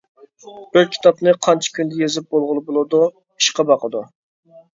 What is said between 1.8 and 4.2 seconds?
يېزىپ بولغىلى بولىدۇ؟ -ئىشقا باقىدۇ.